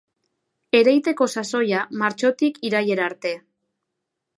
[0.79, 3.39] Ereiteko sasoia martxotik irailera arte.